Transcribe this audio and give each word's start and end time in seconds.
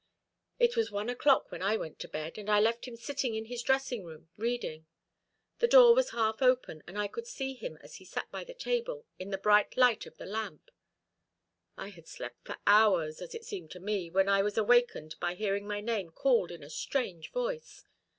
It 0.57 0.75
was 0.75 0.89
one 0.91 1.09
o'clock 1.11 1.51
when 1.51 1.61
I 1.61 1.77
went 1.77 1.99
to 1.99 2.07
bed, 2.07 2.39
and 2.39 2.49
I 2.49 2.59
left 2.59 2.85
him 2.87 2.95
sitting 2.95 3.35
in 3.35 3.45
his 3.45 3.61
dressing 3.61 4.03
room, 4.03 4.29
reading. 4.35 4.87
The 5.59 5.67
door 5.67 5.93
was 5.93 6.09
half 6.09 6.41
open, 6.41 6.81
and 6.87 6.97
I 6.97 7.07
could 7.07 7.27
see 7.27 7.53
him, 7.53 7.77
as 7.83 7.97
he 7.97 8.05
sat 8.05 8.31
by 8.31 8.43
the 8.43 8.55
table, 8.55 9.05
in 9.19 9.29
the 9.29 9.37
bright 9.37 9.77
light 9.77 10.07
of 10.07 10.17
the 10.17 10.25
lamp. 10.25 10.71
I 11.77 11.89
had 11.89 12.07
slept 12.07 12.47
for 12.47 12.57
hours, 12.65 13.21
as 13.21 13.35
it 13.35 13.45
seemed 13.45 13.69
to 13.73 13.79
me, 13.79 14.09
when 14.09 14.27
I 14.27 14.41
was 14.41 14.57
awakened 14.57 15.13
by 15.19 15.35
hearing 15.35 15.67
my 15.67 15.81
name 15.81 16.09
called 16.09 16.49
in 16.49 16.63
a 16.63 16.69
strange 16.71 17.29
voice. 17.31 17.83